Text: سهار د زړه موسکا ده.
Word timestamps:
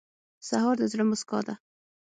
سهار 0.47 0.75
د 0.79 0.83
زړه 0.91 1.03
موسکا 1.09 1.39
ده. 1.47 1.55